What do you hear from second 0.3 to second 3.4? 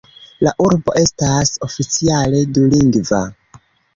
La urbo estas oficiale dulingva.